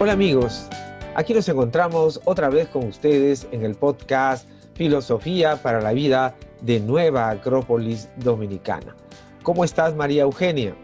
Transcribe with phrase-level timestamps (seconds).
[0.00, 0.68] Hola amigos,
[1.16, 6.78] aquí nos encontramos otra vez con ustedes en el podcast Filosofía para la Vida de
[6.78, 8.94] Nueva Acrópolis Dominicana.
[9.42, 10.76] ¿Cómo estás María Eugenia?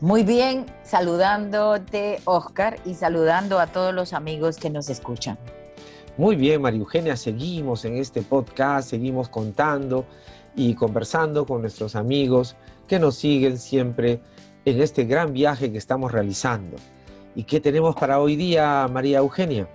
[0.00, 5.36] Muy bien, saludándote Oscar y saludando a todos los amigos que nos escuchan.
[6.16, 10.06] Muy bien, María Eugenia, seguimos en este podcast, seguimos contando
[10.56, 12.56] y conversando con nuestros amigos
[12.88, 14.20] que nos siguen siempre
[14.64, 16.78] en este gran viaje que estamos realizando.
[17.34, 19.68] ¿Y qué tenemos para hoy día, María Eugenia?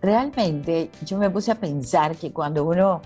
[0.00, 3.02] Realmente yo me puse a pensar que cuando uno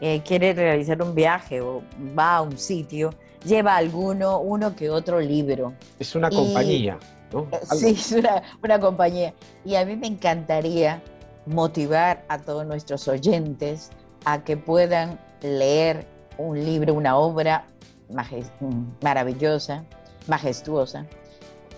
[0.00, 1.82] eh, quiere realizar un viaje o
[2.16, 3.10] va a un sitio,
[3.44, 5.74] lleva alguno, uno que otro libro.
[5.98, 6.98] Es una compañía,
[7.32, 7.48] ¿no?
[7.52, 9.34] Eh, sí, es una, una compañía.
[9.64, 11.02] Y a mí me encantaría
[11.44, 13.90] motivar a todos nuestros oyentes
[14.24, 16.06] a que puedan leer
[16.36, 17.66] un libro, una obra
[19.02, 19.84] maravillosa,
[20.28, 21.04] majestuosa,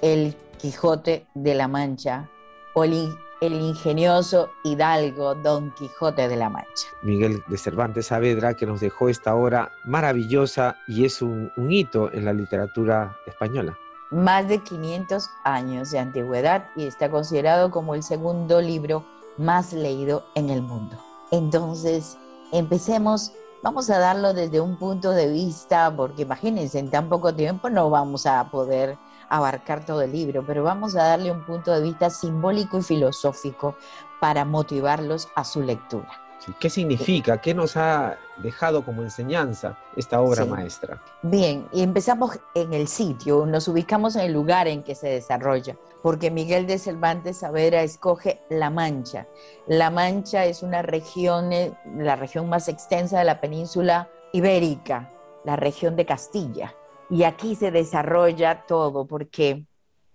[0.03, 2.29] El Quijote de la Mancha
[2.75, 6.89] o el, ingenioso hidalgo Don Quijote de la Mancha.
[7.03, 12.13] Miguel de Cervantes Saavedra que nos dejó esta obra maravillosa y es un, un hito
[12.13, 13.79] en la literatura española.
[14.11, 19.07] Más de 500 años de antigüedad y está considerado como el segundo libro
[19.39, 20.99] más leído en el mundo.
[21.31, 22.19] Entonces,
[22.53, 27.71] empecemos, vamos a darlo desde un punto de vista, porque imagínense, en tan poco tiempo
[27.71, 28.99] no vamos a poder
[29.31, 33.77] abarcar todo el libro, pero vamos a darle un punto de vista simbólico y filosófico
[34.21, 36.21] para motivarlos a su lectura.
[36.59, 37.39] ¿Qué significa?
[37.39, 41.03] ¿Qué nos ha dejado como enseñanza esta obra maestra?
[41.23, 45.77] Bien, y empezamos en el sitio, nos ubicamos en el lugar en que se desarrolla,
[46.03, 49.27] porque Miguel de Cervantes Saavedra escoge La Mancha.
[49.67, 55.11] La Mancha es una región, eh, la región más extensa de la península ibérica,
[55.45, 56.75] la región de Castilla.
[57.11, 59.67] Y aquí se desarrolla todo, porque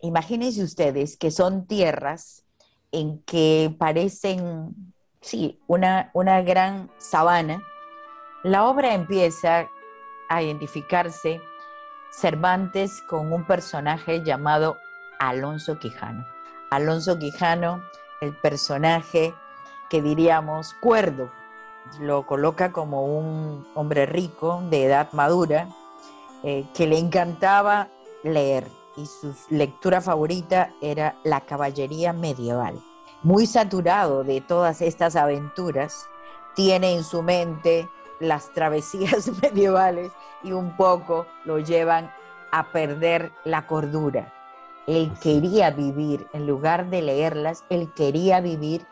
[0.02, 2.46] imagínense ustedes que son tierras
[2.92, 4.74] en que parecen,
[5.22, 7.62] sí, una, una gran sabana.
[8.44, 9.68] La obra empieza
[10.30, 11.42] a identificarse
[12.12, 14.78] Cervantes con un personaje llamado
[15.20, 16.26] Alonso Quijano.
[16.72, 17.84] Alonso Quijano,
[18.22, 19.34] el personaje
[19.90, 21.30] que diríamos cuerdo,
[22.00, 25.68] lo coloca como un hombre rico de edad madura,
[26.48, 27.90] eh, que le encantaba
[28.24, 28.68] leer
[28.98, 32.80] y su lectura favorita era la caballería medieval.
[33.24, 36.08] Muy saturado de todas estas aventuras,
[36.56, 37.90] tiene en su mente
[38.20, 40.12] las travesías medievales
[40.44, 42.14] y un poco lo llevan
[42.52, 44.32] a perder la cordura.
[44.86, 48.86] Él quería vivir, en lugar de leerlas, él quería vivir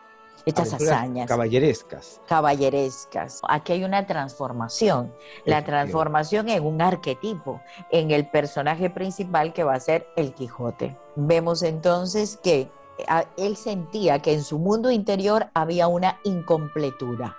[0.46, 1.28] estas hazañas.
[1.28, 2.20] Caballerescas.
[2.26, 3.40] Caballerescas.
[3.48, 5.12] Aquí hay una transformación.
[5.44, 10.98] La transformación en un arquetipo, en el personaje principal que va a ser el Quijote.
[11.16, 12.70] Vemos entonces que
[13.36, 17.36] él sentía que en su mundo interior había una incompletura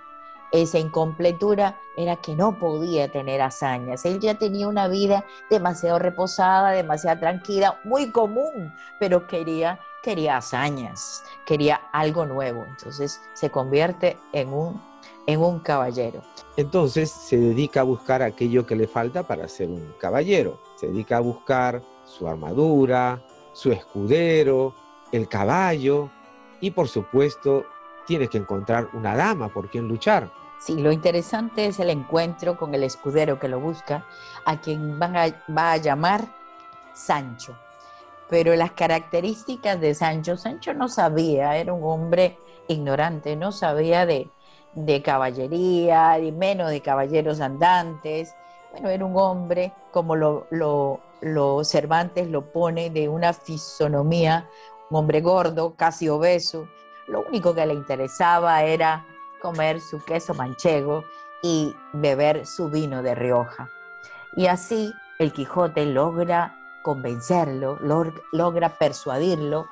[0.52, 4.04] esa incompletura era que no podía tener hazañas.
[4.04, 11.24] Él ya tenía una vida demasiado reposada, demasiado tranquila, muy común, pero quería, quería hazañas,
[11.44, 12.64] quería algo nuevo.
[12.64, 14.80] Entonces se convierte en un,
[15.26, 16.22] en un caballero.
[16.56, 20.60] Entonces se dedica a buscar aquello que le falta para ser un caballero.
[20.76, 23.20] Se dedica a buscar su armadura,
[23.52, 24.76] su escudero,
[25.10, 26.08] el caballo
[26.60, 27.66] y por supuesto
[28.06, 30.30] tiene que encontrar una dama por quien luchar.
[30.60, 34.06] Sí, lo interesante es el encuentro con el escudero que lo busca,
[34.44, 36.28] a quien van a, va a llamar
[36.94, 37.56] Sancho.
[38.28, 42.38] Pero las características de Sancho, Sancho no sabía, era un hombre
[42.68, 44.28] ignorante, no sabía de,
[44.74, 48.34] de caballería, ni menos de caballeros andantes.
[48.72, 54.48] Bueno, era un hombre, como lo, lo, lo Cervantes lo pone, de una fisonomía,
[54.90, 56.68] un hombre gordo, casi obeso,
[57.06, 59.06] lo único que le interesaba era
[59.40, 61.04] comer su queso manchego
[61.42, 63.70] y beber su vino de Rioja.
[64.34, 67.80] Y así el Quijote logra convencerlo,
[68.30, 69.66] logra persuadirlo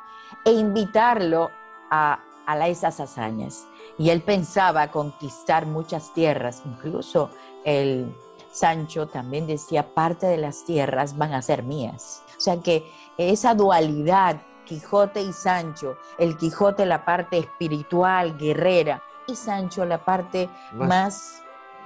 [0.45, 1.53] e invitarlo
[1.89, 3.69] a, a esas hazañas.
[3.99, 7.31] Y él pensaba conquistar muchas tierras, incluso
[7.65, 8.13] el
[8.51, 12.25] Sancho también decía, parte de las tierras van a ser mías.
[12.37, 19.37] O sea que esa dualidad Quijote y Sancho, el Quijote la parte espiritual, guerrera, y
[19.37, 21.43] Sancho la parte más,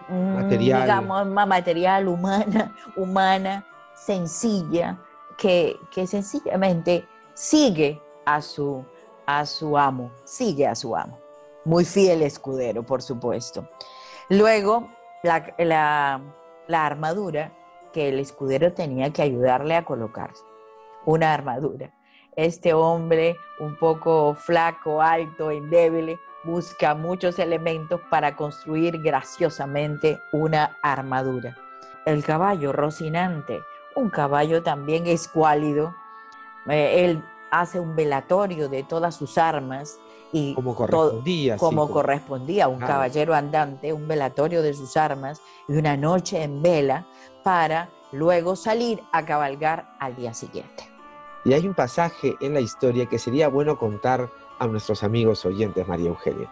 [0.08, 0.80] mm, material.
[0.82, 4.96] digamos, más material, humana, humana, sencilla,
[5.38, 8.84] que, sencillamente sigue a su,
[9.24, 11.18] a su amo, sigue a su amo.
[11.64, 13.66] Muy fiel escudero, por supuesto.
[14.28, 14.90] Luego,
[15.22, 16.20] la, la,
[16.66, 17.52] la armadura
[17.92, 20.32] que el escudero tenía que ayudarle a colocar,
[21.06, 21.92] una armadura
[22.38, 31.56] este hombre un poco flaco, alto, endeble, busca muchos elementos para construir graciosamente una armadura.
[32.06, 33.58] El caballo Rocinante,
[33.98, 35.94] un caballo también escuálido,
[36.68, 39.98] eh, él hace un velatorio de todas sus armas
[40.32, 45.96] y como correspondía, como correspondía un caballero andante, un velatorio de sus armas y una
[45.96, 47.06] noche en vela
[47.42, 50.88] para luego salir a cabalgar al día siguiente.
[51.44, 54.28] Y hay un pasaje en la historia que sería bueno contar
[54.58, 56.50] a nuestros amigos oyentes, María Eugenia.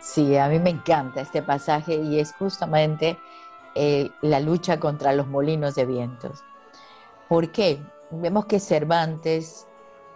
[0.00, 3.18] Sí, a mí me encanta este pasaje y es justamente
[3.74, 6.42] eh, la lucha contra los molinos de vientos.
[7.30, 7.80] ¿Por qué?
[8.10, 9.68] Vemos que Cervantes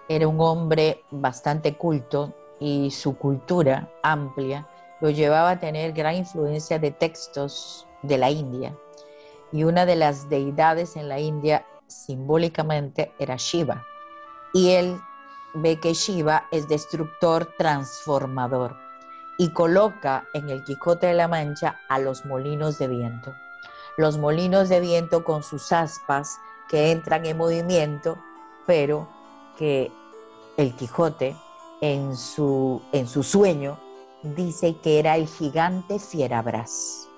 [0.08, 4.66] era un hombre bastante culto y su cultura amplia
[5.00, 8.76] lo llevaba a tener gran influencia de textos de la India.
[9.52, 13.84] Y una de las deidades en la India simbólicamente era Shiva.
[14.52, 14.98] Y él
[15.54, 18.74] ve que Shiva es destructor transformador
[19.38, 23.32] y coloca en el Quijote de la Mancha a los molinos de viento.
[23.96, 28.18] Los molinos de viento con sus aspas que entran en movimiento,
[28.66, 29.08] pero
[29.58, 29.92] que
[30.56, 31.36] el Quijote
[31.80, 33.78] en su, en su sueño
[34.22, 37.08] dice que era el gigante Fierabras.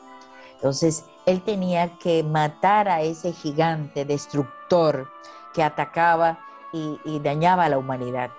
[0.55, 5.09] Entonces, él tenía que matar a ese gigante destructor
[5.55, 6.39] que atacaba
[6.73, 8.31] y, y dañaba a la humanidad.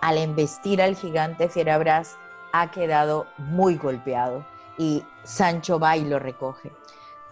[0.00, 2.16] Al embestir al gigante Fierabras,
[2.52, 4.44] ha quedado muy golpeado
[4.78, 6.72] y Sancho va y lo recoge.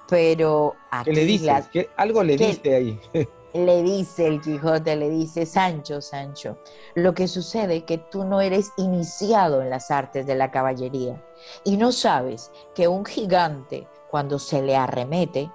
[0.09, 0.75] Pero
[1.05, 1.91] ¿Qué le dice?
[1.97, 3.01] algo le dice ahí.
[3.55, 6.59] le dice el Quijote, le dice, Sancho, Sancho,
[6.95, 11.23] lo que sucede es que tú no eres iniciado en las artes de la caballería
[11.65, 15.51] y no sabes que un gigante cuando se le arremete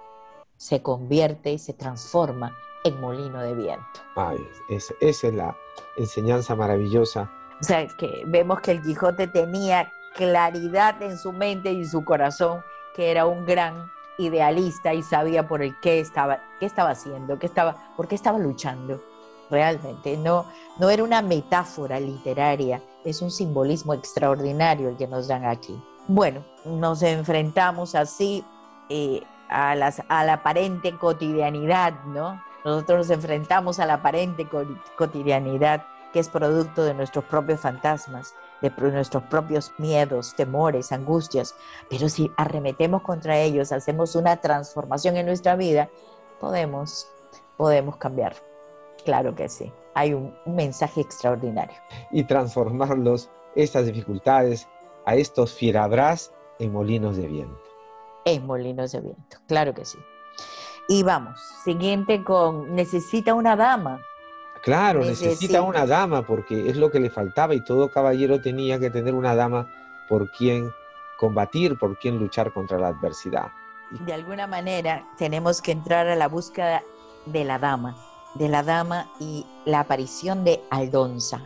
[0.58, 4.02] se convierte y se transforma en molino de viento.
[4.16, 4.38] Ay,
[4.70, 5.56] esa es la
[5.98, 7.32] enseñanza maravillosa.
[7.60, 12.04] O sea, que vemos que el Quijote tenía claridad en su mente y en su
[12.04, 12.64] corazón
[12.96, 13.92] que era un gran
[14.26, 18.38] idealista y sabía por el qué estaba, qué estaba haciendo, qué estaba, por qué estaba
[18.40, 19.02] luchando.
[19.50, 20.46] Realmente, no,
[20.80, 25.78] no era una metáfora literaria, es un simbolismo extraordinario el que nos dan aquí.
[26.08, 28.46] Bueno, nos enfrentamos así
[28.90, 32.42] eh, a, las, a la aparente cotidianidad, ¿no?
[32.64, 34.48] Nosotros nos enfrentamos a la aparente
[34.96, 41.56] cotidianidad que es producto de nuestros propios fantasmas, de nuestros propios miedos, temores, angustias.
[41.90, 45.90] Pero si arremetemos contra ellos, hacemos una transformación en nuestra vida,
[46.40, 47.08] podemos,
[47.58, 48.36] podemos cambiar.
[49.04, 49.72] Claro que sí.
[49.94, 51.78] Hay un, mensaje extraordinario.
[52.12, 54.68] Y transformarlos, estas dificultades,
[55.06, 57.60] a estos fierabras en molinos de viento.
[58.26, 59.98] En molinos de viento, claro que sí.
[60.88, 64.02] Y vamos, siguiente con, necesita una dama.
[64.62, 65.64] Claro, necesita.
[65.64, 69.36] una dama porque es lo que le faltaba y todo caballero tenía que tener una
[69.36, 69.68] dama
[70.08, 70.72] por quien
[71.18, 73.52] combatir, por quien luchar contra la adversidad.
[73.92, 76.84] De alguna manera tenemos que entrar a la búsqueda
[77.26, 77.96] de la dama,
[78.36, 81.42] de la dama y la aparición de Aldonza.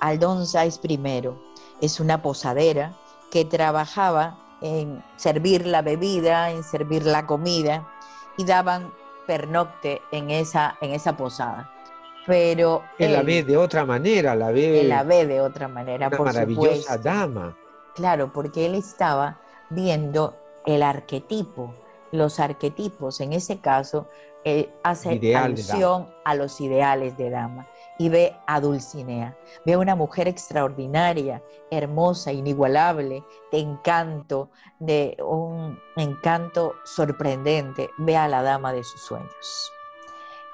[0.00, 1.40] Aldonza es primero,
[1.80, 2.96] es una posadera
[3.30, 7.88] que trabajaba en servir la bebida, en servir la comida
[8.36, 8.92] y daban
[9.26, 11.70] pernocte en esa, en esa posada
[12.30, 14.82] pero él, la ve de otra manera, la ve.
[14.82, 17.56] Él la ve de otra manera, una maravillosa dama.
[17.96, 21.74] Claro, porque él estaba viendo el arquetipo,
[22.12, 24.06] los arquetipos, en ese caso,
[24.84, 27.66] hace alusión a los ideales de dama
[27.98, 35.80] y ve a Dulcinea, ve a una mujer extraordinaria, hermosa, inigualable, de encanto, de un
[35.96, 39.72] encanto sorprendente, ve a la dama de sus sueños.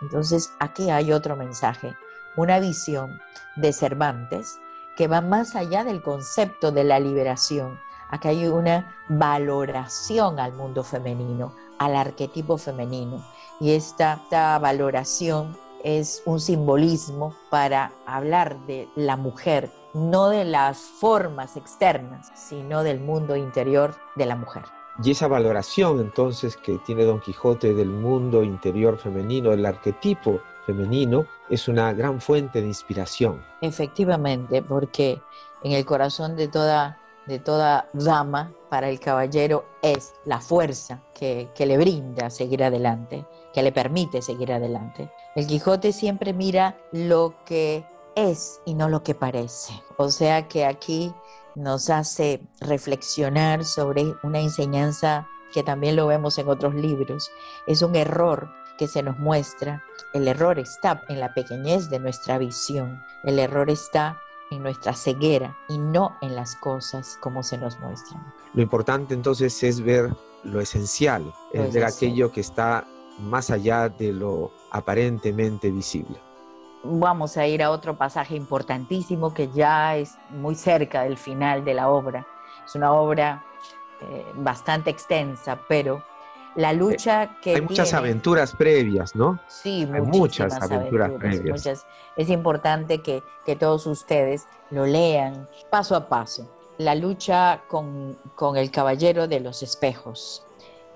[0.01, 1.97] Entonces, aquí hay otro mensaje,
[2.37, 3.21] una visión
[3.57, 4.59] de Cervantes
[4.97, 7.79] que va más allá del concepto de la liberación.
[8.11, 13.25] Aquí hay una valoración al mundo femenino, al arquetipo femenino.
[13.61, 14.21] Y esta,
[14.59, 22.83] valoración es un simbolismo para hablar de la mujer, no de las formas externas, sino
[22.83, 24.65] del mundo interior de la mujer.
[25.03, 31.27] Y esa valoración entonces que tiene Don Quijote del mundo interior femenino, del arquetipo femenino,
[31.51, 33.45] es una gran fuente de inspiración.
[33.61, 35.21] Efectivamente, porque
[35.63, 41.51] en el corazón de toda, de toda dama, para el caballero, es la fuerza que,
[41.55, 45.11] que le brinda seguir adelante, que le permite seguir adelante.
[45.35, 47.85] El Quijote siempre mira lo que
[48.17, 49.81] es y no lo que parece.
[49.97, 51.15] O sea que aquí
[51.55, 57.31] nos hace reflexionar sobre una enseñanza que también lo vemos en otros libros.
[57.67, 59.83] Es un error que se nos muestra,
[60.13, 64.21] el error está en la pequeñez de nuestra visión, el error está
[64.51, 68.23] en nuestra ceguera y no en las cosas como se nos muestran.
[68.53, 72.87] Lo importante entonces es ver lo esencial, es ver aquello que está
[73.19, 76.21] más allá de lo aparentemente visible.
[76.89, 81.75] Vamos a ir a otro pasaje importantísimo que ya es muy cerca del final de
[81.75, 82.27] la obra.
[82.65, 83.45] Es una obra
[84.01, 86.03] eh, bastante extensa, pero
[86.57, 87.57] la lucha que...
[87.57, 89.39] Hay muchas aventuras previas, ¿no?
[89.47, 91.87] Sí, Hay muchas aventuras, previas.
[92.17, 96.51] es importante que, que, todos ustedes lo lean paso a paso.
[96.79, 100.47] La lucha con, con el caballero de los espejos.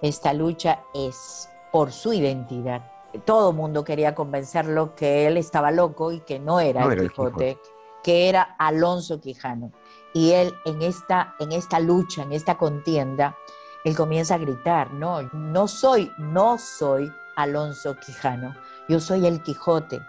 [0.02, 2.90] Esta lucha es por su identidad.
[3.24, 7.58] Todo el mundo quería convencerlo que él estaba loco y que no era, el, Quijote,
[8.02, 9.72] que era Alonso Quijano.
[10.12, 13.36] Y él en esta, en esta lucha, en esta contienda,
[13.84, 18.54] él comienza a gritar, no, no soy, no soy Alonso Quijano,
[18.88, 20.00] yo soy el Quijote.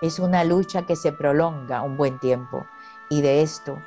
[0.00, 2.64] Es una lucha que se prolonga un buen tiempo
[3.10, 3.78] y de esto,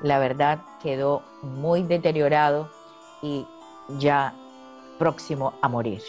[0.00, 2.70] la verdad, quedó muy deteriorado
[3.22, 3.46] y
[3.98, 4.34] ya
[4.98, 6.02] próximo a morir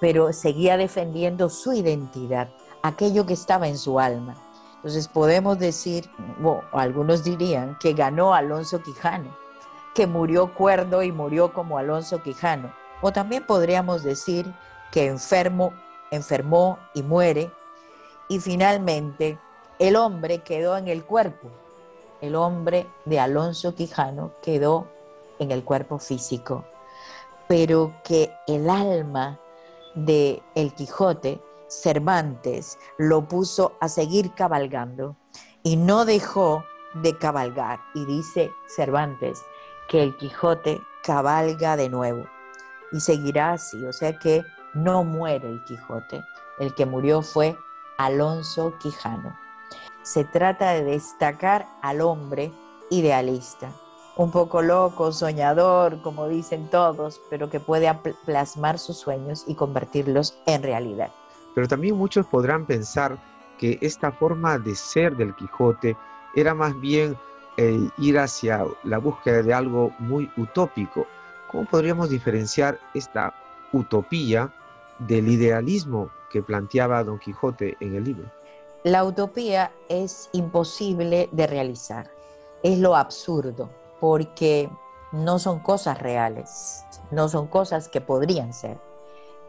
[0.00, 2.48] pero seguía defendiendo su identidad,
[2.82, 4.34] aquello que estaba en su alma.
[4.76, 6.08] Entonces podemos decir,
[6.44, 9.36] o algunos dirían, que ganó Alonso Quijano,
[9.94, 12.72] que murió cuerdo y murió como Alonso Quijano.
[13.02, 14.52] O también podríamos decir
[14.92, 15.72] que enfermo,
[16.10, 17.50] enfermó y muere.
[18.28, 19.38] Y finalmente
[19.78, 21.48] el hombre quedó en el cuerpo.
[22.20, 24.86] El hombre de Alonso Quijano quedó
[25.38, 26.64] en el cuerpo físico.
[27.48, 29.40] Pero que el alma
[29.96, 35.16] de El Quijote, Cervantes lo puso a seguir cabalgando
[35.64, 37.80] y no dejó de cabalgar.
[37.94, 39.42] Y dice Cervantes
[39.88, 42.24] que el Quijote cabalga de nuevo
[42.92, 44.42] y seguirá así, o sea que
[44.74, 46.22] no muere el Quijote.
[46.58, 47.56] El que murió fue
[47.98, 49.36] Alonso Quijano.
[50.02, 52.52] Se trata de destacar al hombre
[52.90, 53.72] idealista,
[54.16, 57.92] un poco loco, soñador, como dicen todos, pero que puede
[58.24, 61.10] plasmar sus sueños y convertirlos en realidad.
[61.54, 63.18] Pero también muchos podrán pensar
[63.58, 65.96] que esta forma de ser del Quijote
[66.34, 67.16] era más bien
[67.58, 71.06] eh, ir hacia la búsqueda de algo muy utópico.
[71.50, 73.34] ¿Cómo podríamos diferenciar esta
[73.72, 74.52] utopía
[74.98, 78.30] del idealismo que planteaba Don Quijote en el libro?
[78.82, 82.10] La utopía es imposible de realizar,
[82.62, 83.68] es lo absurdo
[84.00, 84.70] porque
[85.12, 88.80] no son cosas reales, no son cosas que podrían ser.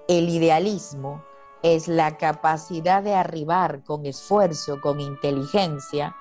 [0.08, 1.24] El idealismo
[1.64, 6.16] es la capacidad de arribar con esfuerzo, con inteligencia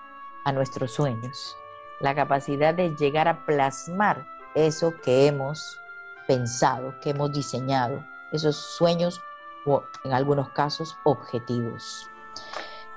[0.45, 1.57] a nuestros sueños,
[2.01, 5.79] la capacidad de llegar a plasmar eso que hemos
[6.27, 9.21] pensado, que hemos diseñado, esos sueños
[9.67, 12.11] o en algunos casos objetivos.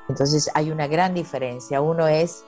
[0.08, 1.82] Entonces hay una gran diferencia.
[1.82, 2.46] Uno es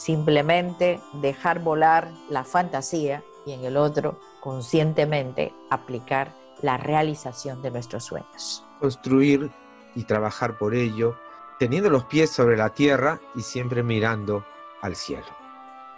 [0.00, 8.04] simplemente dejar volar la fantasía y en el otro conscientemente aplicar la realización de nuestros
[8.04, 8.64] sueños.
[8.80, 9.50] Construir
[9.94, 11.16] y trabajar por ello,
[11.58, 14.42] teniendo los pies sobre la tierra y siempre mirando
[14.80, 15.26] al cielo.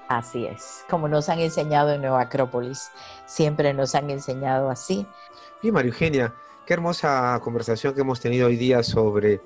[0.09, 2.91] Así es, como nos han enseñado en Nueva Acrópolis,
[3.27, 5.07] siempre nos han enseñado así.
[5.63, 6.35] Bien, María Eugenia,
[6.67, 9.41] qué hermosa conversación que hemos tenido hoy día sobre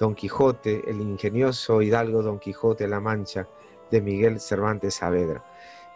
[0.00, 3.46] Don Quijote, el ingenioso hidalgo Don Quijote de la Mancha
[3.90, 5.44] de Miguel Cervantes Saavedra.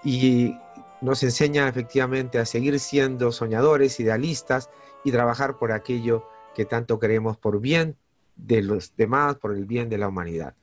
[0.02, 0.56] Y
[1.00, 4.70] nos enseña efectivamente a seguir siendo soñadores, idealistas
[5.04, 7.96] y trabajar por aquello que tanto queremos por bien
[8.36, 10.54] de los demás, por el bien de la humanidad.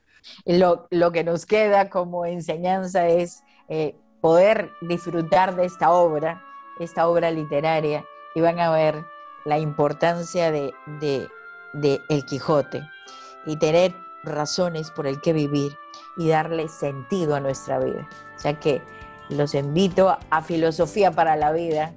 [0.46, 6.44] Lo, lo que nos queda como enseñanza es eh, poder disfrutar de esta obra,
[6.80, 9.04] esta obra literaria, y van a ver
[9.46, 11.28] la importancia de, de,
[11.74, 12.82] de El Quijote
[13.46, 15.78] y tener razones por el que vivir
[16.18, 18.08] y darle sentido a nuestra vida.
[18.36, 18.82] O sea que
[19.30, 21.94] los invito a Filosofía para la Vida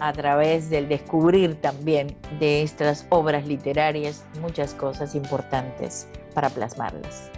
[0.00, 7.30] a través del descubrir también de estas obras literarias muchas cosas importantes para plasmarlas.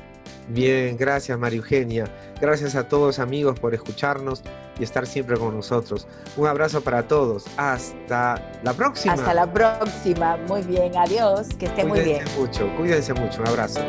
[0.49, 2.05] Bien, gracias María Eugenia.
[2.41, 4.43] Gracias a todos amigos por escucharnos
[4.79, 6.07] y estar siempre con nosotros.
[6.37, 7.47] Un abrazo para todos.
[7.57, 9.15] Hasta la próxima.
[9.15, 10.37] Hasta la próxima.
[10.49, 10.97] Muy bien.
[10.97, 11.49] Adiós.
[11.59, 12.25] Que esté muy bien.
[12.39, 12.69] mucho.
[12.77, 13.41] Cuídense mucho.
[13.41, 13.81] Un abrazo.